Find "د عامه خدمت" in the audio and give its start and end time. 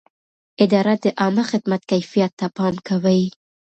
1.03-1.81